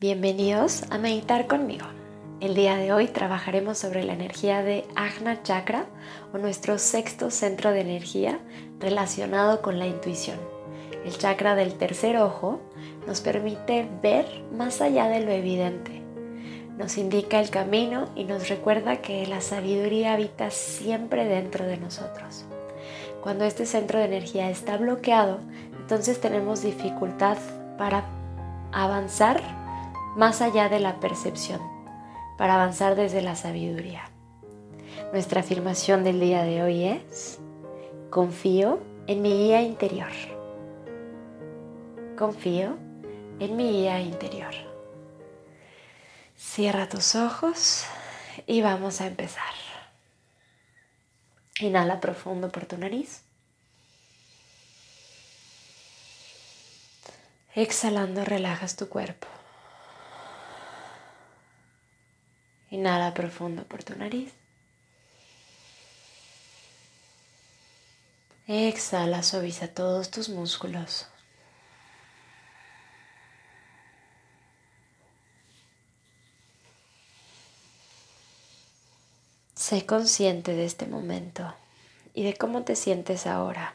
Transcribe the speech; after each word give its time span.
Bienvenidos 0.00 0.84
a 0.90 0.98
meditar 0.98 1.48
conmigo. 1.48 1.84
El 2.38 2.54
día 2.54 2.76
de 2.76 2.92
hoy 2.92 3.08
trabajaremos 3.08 3.78
sobre 3.78 4.04
la 4.04 4.12
energía 4.12 4.62
de 4.62 4.86
Ajna 4.94 5.42
Chakra 5.42 5.86
o 6.32 6.38
nuestro 6.38 6.78
sexto 6.78 7.32
centro 7.32 7.72
de 7.72 7.80
energía 7.80 8.38
relacionado 8.78 9.60
con 9.60 9.80
la 9.80 9.88
intuición. 9.88 10.38
El 11.04 11.18
chakra 11.18 11.56
del 11.56 11.74
tercer 11.74 12.16
ojo 12.16 12.60
nos 13.08 13.20
permite 13.20 13.88
ver 14.00 14.24
más 14.52 14.80
allá 14.80 15.08
de 15.08 15.18
lo 15.18 15.32
evidente. 15.32 16.00
Nos 16.76 16.96
indica 16.96 17.40
el 17.40 17.50
camino 17.50 18.08
y 18.14 18.22
nos 18.22 18.48
recuerda 18.48 18.98
que 18.98 19.26
la 19.26 19.40
sabiduría 19.40 20.12
habita 20.12 20.52
siempre 20.52 21.24
dentro 21.24 21.66
de 21.66 21.76
nosotros. 21.76 22.44
Cuando 23.20 23.44
este 23.44 23.66
centro 23.66 23.98
de 23.98 24.04
energía 24.04 24.48
está 24.48 24.76
bloqueado, 24.76 25.40
entonces 25.76 26.20
tenemos 26.20 26.62
dificultad 26.62 27.36
para 27.76 28.04
avanzar 28.70 29.57
más 30.16 30.40
allá 30.40 30.68
de 30.68 30.80
la 30.80 31.00
percepción, 31.00 31.60
para 32.36 32.54
avanzar 32.54 32.94
desde 32.94 33.22
la 33.22 33.36
sabiduría. 33.36 34.10
Nuestra 35.12 35.40
afirmación 35.40 36.04
del 36.04 36.20
día 36.20 36.42
de 36.42 36.62
hoy 36.62 36.84
es, 36.84 37.38
confío 38.10 38.80
en 39.06 39.22
mi 39.22 39.30
guía 39.30 39.62
interior. 39.62 40.12
Confío 42.16 42.76
en 43.40 43.56
mi 43.56 43.70
guía 43.70 44.00
interior. 44.00 44.54
Cierra 46.36 46.88
tus 46.88 47.14
ojos 47.14 47.84
y 48.46 48.62
vamos 48.62 49.00
a 49.00 49.06
empezar. 49.06 49.54
Inhala 51.60 52.00
profundo 52.00 52.50
por 52.50 52.66
tu 52.66 52.76
nariz. 52.76 53.22
Exhalando 57.54 58.24
relajas 58.24 58.76
tu 58.76 58.88
cuerpo. 58.88 59.26
Inhala 62.70 63.14
profundo 63.14 63.64
por 63.64 63.82
tu 63.82 63.96
nariz. 63.96 64.32
Exhala, 68.46 69.22
suaviza 69.22 69.68
todos 69.68 70.10
tus 70.10 70.28
músculos. 70.28 71.06
Sé 79.54 79.84
consciente 79.84 80.54
de 80.54 80.64
este 80.64 80.86
momento 80.86 81.54
y 82.14 82.24
de 82.24 82.36
cómo 82.36 82.64
te 82.64 82.74
sientes 82.74 83.26
ahora. 83.26 83.74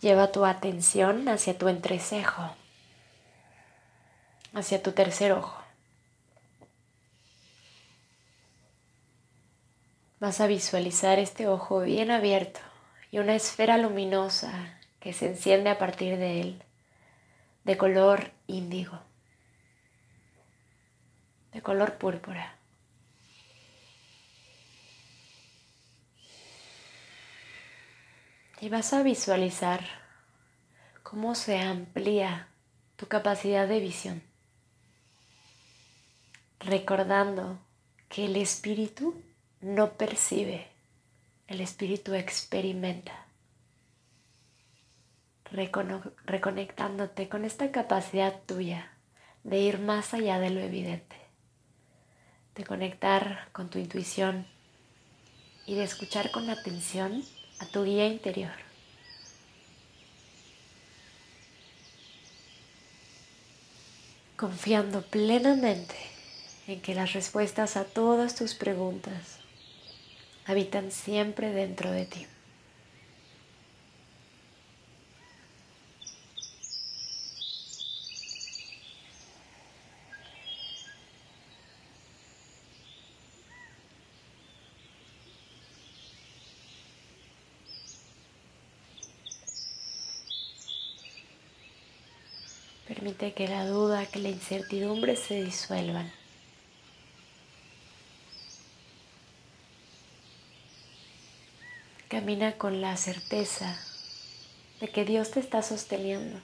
Lleva 0.00 0.32
tu 0.32 0.44
atención 0.44 1.28
hacia 1.28 1.56
tu 1.56 1.68
entrecejo 1.68 2.54
hacia 4.58 4.82
tu 4.82 4.92
tercer 4.92 5.32
ojo. 5.32 5.62
Vas 10.20 10.40
a 10.40 10.48
visualizar 10.48 11.18
este 11.18 11.46
ojo 11.46 11.80
bien 11.80 12.10
abierto 12.10 12.60
y 13.10 13.18
una 13.18 13.36
esfera 13.36 13.78
luminosa 13.78 14.80
que 14.98 15.12
se 15.12 15.28
enciende 15.28 15.70
a 15.70 15.78
partir 15.78 16.18
de 16.18 16.40
él, 16.40 16.62
de 17.64 17.76
color 17.76 18.32
índigo, 18.48 19.00
de 21.52 21.62
color 21.62 21.98
púrpura. 21.98 22.56
Y 28.60 28.68
vas 28.70 28.92
a 28.92 29.04
visualizar 29.04 29.84
cómo 31.04 31.36
se 31.36 31.60
amplía 31.60 32.48
tu 32.96 33.06
capacidad 33.06 33.68
de 33.68 33.78
visión 33.78 34.27
recordando 36.60 37.58
que 38.08 38.24
el 38.26 38.36
espíritu 38.36 39.22
no 39.60 39.92
percibe, 39.94 40.68
el 41.46 41.60
espíritu 41.60 42.14
experimenta, 42.14 43.26
reconectándote 46.24 47.28
con 47.28 47.44
esta 47.44 47.70
capacidad 47.70 48.40
tuya 48.46 48.92
de 49.44 49.58
ir 49.58 49.78
más 49.78 50.14
allá 50.14 50.38
de 50.38 50.50
lo 50.50 50.60
evidente, 50.60 51.16
de 52.54 52.64
conectar 52.64 53.48
con 53.52 53.70
tu 53.70 53.78
intuición 53.78 54.46
y 55.66 55.74
de 55.74 55.84
escuchar 55.84 56.30
con 56.30 56.50
atención 56.50 57.22
a 57.60 57.66
tu 57.66 57.84
guía 57.84 58.06
interior. 58.06 58.52
Confiando 64.36 65.02
plenamente 65.02 66.17
en 66.68 66.82
que 66.82 66.94
las 66.94 67.14
respuestas 67.14 67.78
a 67.78 67.84
todas 67.84 68.34
tus 68.34 68.54
preguntas 68.54 69.38
habitan 70.44 70.92
siempre 70.92 71.50
dentro 71.50 71.90
de 71.90 72.04
ti. 72.04 72.26
Permite 92.86 93.32
que 93.32 93.48
la 93.48 93.66
duda, 93.66 94.04
que 94.06 94.18
la 94.18 94.28
incertidumbre 94.28 95.16
se 95.16 95.42
disuelvan. 95.42 96.17
Camina 102.08 102.56
con 102.56 102.80
la 102.80 102.96
certeza 102.96 103.78
de 104.80 104.88
que 104.88 105.04
Dios 105.04 105.30
te 105.30 105.40
está 105.40 105.60
sosteniendo 105.60 106.40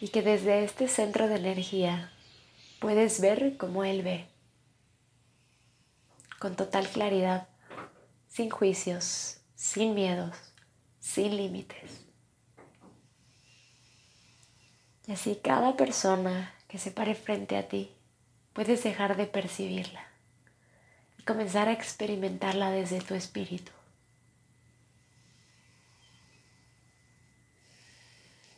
y 0.00 0.08
que 0.08 0.22
desde 0.22 0.64
este 0.64 0.88
centro 0.88 1.28
de 1.28 1.36
energía 1.36 2.10
puedes 2.78 3.20
ver 3.20 3.58
como 3.58 3.84
Él 3.84 4.00
ve, 4.00 4.26
con 6.38 6.56
total 6.56 6.88
claridad, 6.88 7.46
sin 8.26 8.48
juicios, 8.48 9.42
sin 9.54 9.94
miedos, 9.94 10.34
sin 10.98 11.36
límites. 11.36 12.06
Y 15.06 15.12
así 15.12 15.38
cada 15.44 15.76
persona 15.76 16.54
que 16.68 16.78
se 16.78 16.90
pare 16.90 17.14
frente 17.14 17.58
a 17.58 17.68
ti, 17.68 17.92
puedes 18.54 18.82
dejar 18.82 19.18
de 19.18 19.26
percibirla 19.26 20.09
comenzar 21.30 21.68
a 21.68 21.72
experimentarla 21.72 22.72
desde 22.72 23.00
tu 23.00 23.14
espíritu. 23.14 23.70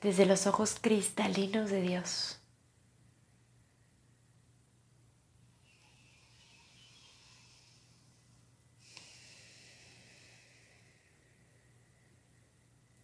Desde 0.00 0.24
los 0.24 0.46
ojos 0.46 0.78
cristalinos 0.80 1.68
de 1.68 1.82
Dios. 1.82 2.38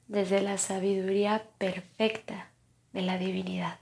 Desde 0.06 0.40
la 0.40 0.56
sabiduría 0.56 1.46
perfecta 1.58 2.50
de 2.94 3.02
la 3.02 3.18
divinidad. 3.18 3.78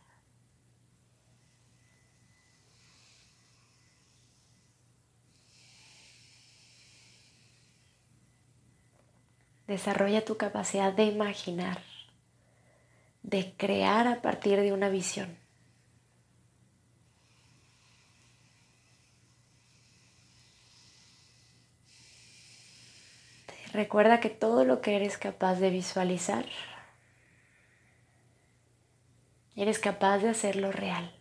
Desarrolla 9.66 10.24
tu 10.24 10.36
capacidad 10.36 10.92
de 10.92 11.04
imaginar, 11.04 11.82
de 13.22 13.54
crear 13.56 14.06
a 14.06 14.22
partir 14.22 14.60
de 14.60 14.72
una 14.72 14.88
visión. 14.88 15.36
Recuerda 23.72 24.20
que 24.20 24.30
todo 24.30 24.64
lo 24.64 24.80
que 24.80 24.96
eres 24.96 25.18
capaz 25.18 25.56
de 25.56 25.68
visualizar, 25.68 26.46
eres 29.54 29.78
capaz 29.78 30.18
de 30.20 30.30
hacerlo 30.30 30.72
real. 30.72 31.12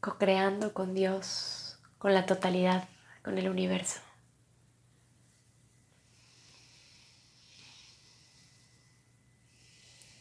Co-creando 0.00 0.74
con 0.74 0.92
Dios, 0.92 1.78
con 1.98 2.12
la 2.12 2.26
totalidad, 2.26 2.88
con 3.22 3.38
el 3.38 3.48
universo. 3.48 4.05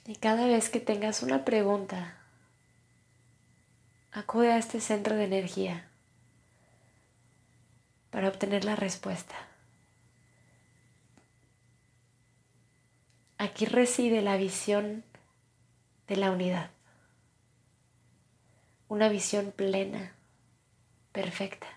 Y 0.07 0.15
cada 0.17 0.45
vez 0.45 0.69
que 0.69 0.79
tengas 0.79 1.23
una 1.23 1.45
pregunta, 1.45 2.15
acude 4.11 4.51
a 4.51 4.57
este 4.57 4.79
centro 4.79 5.15
de 5.15 5.25
energía 5.25 5.87
para 8.11 8.29
obtener 8.29 8.65
la 8.65 8.75
respuesta. 8.75 9.35
Aquí 13.39 13.65
reside 13.65 14.21
la 14.21 14.37
visión 14.37 15.03
de 16.07 16.17
la 16.17 16.31
unidad. 16.31 16.69
Una 18.87 19.09
visión 19.09 19.51
plena, 19.51 20.13
perfecta. 21.11 21.67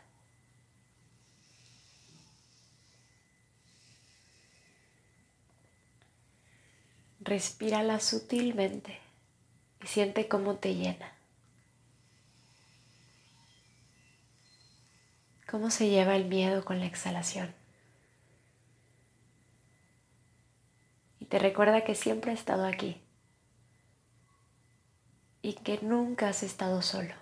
Respírala 7.28 8.00
sutilmente 8.00 8.98
y 9.82 9.86
siente 9.86 10.28
cómo 10.28 10.54
te 10.54 10.74
llena. 10.74 11.12
Cómo 15.46 15.70
se 15.70 15.90
lleva 15.90 16.16
el 16.16 16.24
miedo 16.24 16.64
con 16.64 16.80
la 16.80 16.86
exhalación. 16.86 17.54
Y 21.20 21.26
te 21.26 21.38
recuerda 21.38 21.84
que 21.84 21.94
siempre 21.94 22.30
ha 22.30 22.34
estado 22.34 22.66
aquí 22.66 22.98
y 25.42 25.52
que 25.52 25.80
nunca 25.82 26.30
has 26.30 26.42
estado 26.42 26.80
solo. 26.80 27.12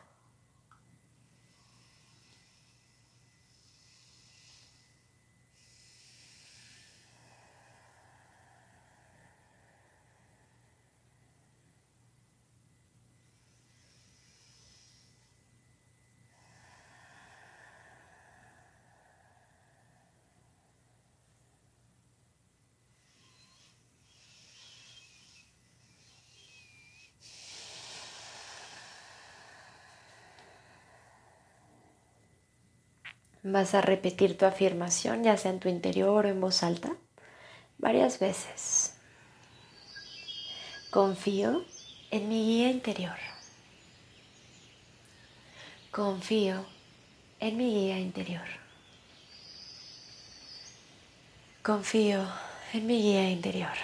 Vas 33.49 33.75
a 33.75 33.81
repetir 33.81 34.37
tu 34.37 34.45
afirmación, 34.45 35.23
ya 35.23 35.37
sea 35.37 35.53
en 35.53 35.61
tu 35.61 35.69
interior 35.69 36.27
o 36.27 36.29
en 36.29 36.41
voz 36.41 36.65
alta, 36.65 36.97
varias 37.79 38.19
veces. 38.19 38.97
Confío 40.91 41.65
en 42.11 42.29
mi 42.29 42.45
guía 42.45 42.71
interior. 42.71 43.17
Confío 45.93 46.67
en 47.39 47.57
mi 47.57 47.73
guía 47.73 48.01
interior. 48.01 48.49
Confío 51.63 52.27
en 52.73 52.85
mi 52.85 53.01
guía 53.01 53.31
interior. 53.31 53.77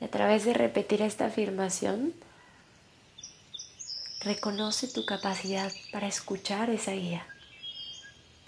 Y 0.00 0.04
a 0.04 0.10
través 0.12 0.44
de 0.44 0.54
repetir 0.54 1.02
esta 1.02 1.26
afirmación, 1.26 2.14
Reconoce 4.26 4.88
tu 4.88 5.06
capacidad 5.06 5.72
para 5.92 6.08
escuchar 6.08 6.68
esa 6.70 6.90
guía. 6.90 7.24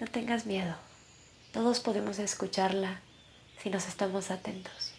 No 0.01 0.07
tengas 0.07 0.45
miedo. 0.45 0.75
Todos 1.53 1.79
podemos 1.79 2.19
escucharla 2.19 2.99
si 3.63 3.69
nos 3.69 3.87
estamos 3.87 4.29
atentos. 4.29 4.91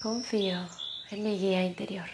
Confío 0.00 0.66
en 1.10 1.22
mi 1.22 1.38
guía 1.38 1.62
interior. 1.62 2.08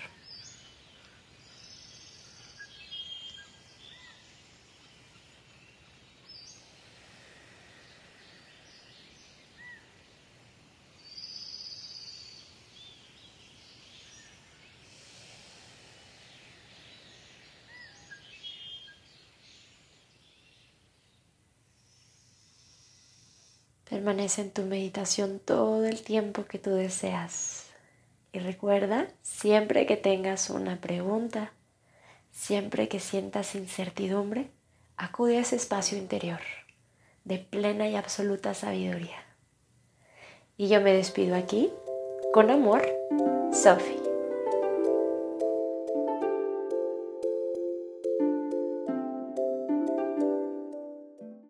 Permanece 23.88 24.42
en 24.42 24.50
tu 24.50 24.62
meditación 24.62 25.38
todo 25.38 25.84
el 25.86 26.02
tiempo 26.02 26.44
que 26.44 26.58
tú 26.58 26.70
deseas. 26.70 27.66
Y 28.32 28.40
recuerda, 28.40 29.08
siempre 29.22 29.86
que 29.86 29.96
tengas 29.96 30.50
una 30.50 30.80
pregunta, 30.80 31.52
siempre 32.32 32.88
que 32.88 33.00
sientas 33.00 33.54
incertidumbre, 33.54 34.50
acude 34.96 35.38
a 35.38 35.40
ese 35.40 35.56
espacio 35.56 35.96
interior 35.96 36.40
de 37.24 37.38
plena 37.38 37.88
y 37.88 37.96
absoluta 37.96 38.54
sabiduría. 38.54 39.16
Y 40.56 40.68
yo 40.68 40.80
me 40.80 40.92
despido 40.92 41.36
aquí, 41.36 41.70
con 42.32 42.50
amor, 42.50 42.86
Sophie. 43.52 43.95